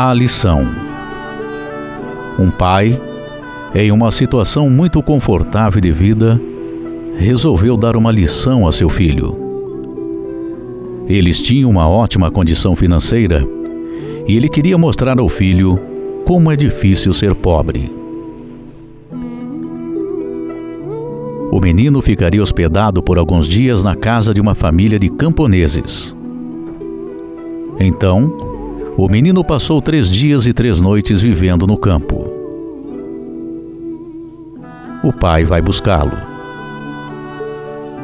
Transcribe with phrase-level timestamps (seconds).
[0.00, 0.64] A lição.
[2.38, 3.02] Um pai,
[3.74, 6.40] em uma situação muito confortável de vida,
[7.16, 9.36] resolveu dar uma lição a seu filho.
[11.08, 13.44] Eles tinham uma ótima condição financeira
[14.24, 15.76] e ele queria mostrar ao filho
[16.24, 17.92] como é difícil ser pobre.
[21.50, 26.14] O menino ficaria hospedado por alguns dias na casa de uma família de camponeses.
[27.80, 28.47] Então,
[28.98, 32.28] o menino passou três dias e três noites vivendo no campo.
[35.04, 36.18] O pai vai buscá-lo.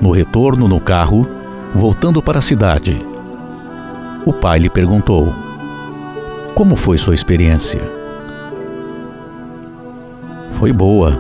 [0.01, 1.27] No retorno no carro,
[1.75, 3.05] voltando para a cidade,
[4.25, 5.35] o pai lhe perguntou:
[6.55, 7.81] Como foi sua experiência?
[10.61, 11.19] Foi boa,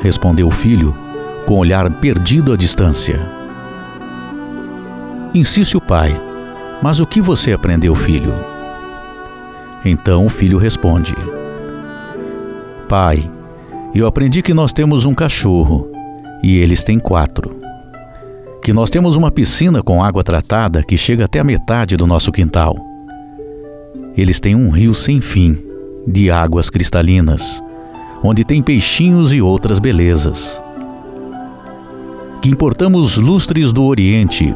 [0.00, 0.96] respondeu o filho,
[1.44, 3.18] com olhar perdido à distância.
[5.34, 6.14] Insiste o pai:
[6.80, 8.51] Mas o que você aprendeu, filho?
[9.84, 11.14] Então o filho responde:
[12.88, 13.28] Pai,
[13.94, 15.88] eu aprendi que nós temos um cachorro
[16.42, 17.60] e eles têm quatro.
[18.62, 22.30] Que nós temos uma piscina com água tratada que chega até a metade do nosso
[22.30, 22.76] quintal.
[24.16, 25.58] Eles têm um rio sem fim
[26.06, 27.62] de águas cristalinas,
[28.22, 30.60] onde tem peixinhos e outras belezas
[32.42, 34.52] que importamos lustres do Oriente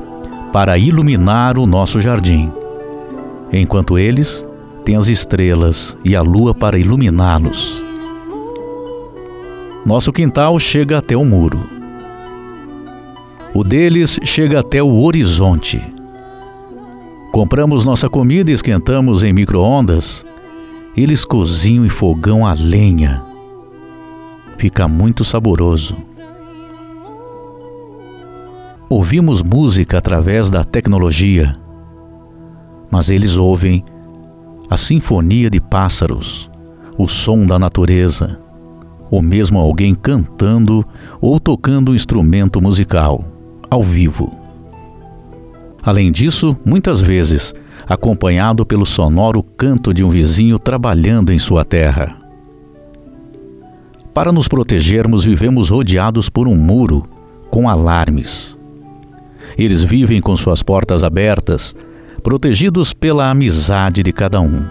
[0.53, 2.51] para iluminar o nosso jardim,
[3.53, 4.45] enquanto eles
[4.87, 7.85] têm as estrelas e a lua para iluminá-los.
[9.85, 11.69] Nosso quintal chega até o muro.
[13.53, 15.83] O deles chega até o horizonte.
[17.33, 20.25] Compramos nossa comida e esquentamos em micro-ondas.
[20.97, 23.25] Eles cozinham em fogão a lenha.
[24.57, 25.97] Fica muito saboroso.
[28.89, 31.57] Ouvimos música através da tecnologia,
[32.89, 33.85] mas eles ouvem
[34.69, 36.51] a sinfonia de pássaros,
[36.99, 38.39] o som da natureza,
[39.11, 40.85] ou mesmo alguém cantando
[41.21, 43.25] ou tocando um instrumento musical,
[43.71, 44.37] ao vivo.
[45.83, 47.55] Além disso, muitas vezes,
[47.89, 52.17] acompanhado pelo sonoro canto de um vizinho trabalhando em sua terra.
[54.13, 57.05] Para nos protegermos, vivemos rodeados por um muro
[57.51, 58.57] com alarmes
[59.57, 61.75] eles vivem com suas portas abertas,
[62.27, 64.69] protegidos pela amizade de cada um.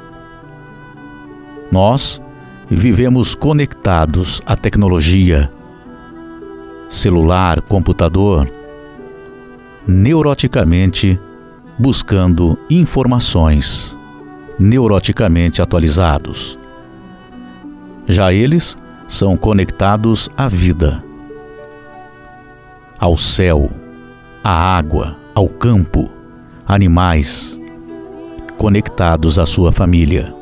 [1.71, 2.21] Nós
[2.69, 5.49] vivemos conectados à tecnologia,
[6.89, 8.51] celular, computador,
[9.87, 11.17] neuroticamente
[11.79, 13.97] buscando informações,
[14.59, 16.59] neuroticamente atualizados.
[18.05, 18.77] Já eles
[19.07, 21.01] são conectados à vida,
[22.99, 23.71] ao céu
[24.43, 26.11] à água, ao campo,
[26.67, 27.59] animais,
[28.57, 30.33] conectados à sua família.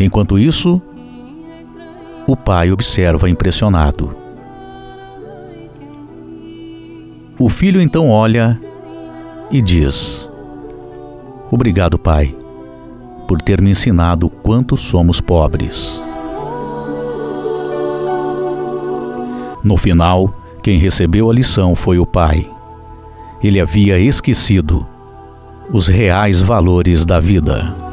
[0.00, 0.80] Enquanto isso,
[2.26, 4.16] o pai observa impressionado.
[7.38, 8.60] O filho então olha
[9.50, 10.30] e diz:
[11.50, 12.34] Obrigado, pai,
[13.26, 16.02] por ter me ensinado quanto somos pobres.
[19.62, 22.57] No final, quem recebeu a lição foi o pai.
[23.42, 24.86] Ele havia esquecido
[25.72, 27.87] os reais valores da vida.